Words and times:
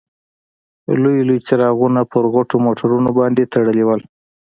لوی 1.01 1.17
لوی 1.27 1.39
څراغونه 1.47 2.01
پر 2.11 2.23
غټو 2.33 2.55
موټرونو 2.65 3.09
باندې 3.19 3.49
تړلي 3.53 3.83
وو. 3.85 3.97